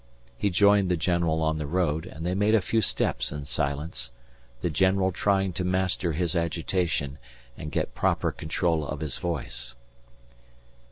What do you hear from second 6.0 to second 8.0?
his agitation and get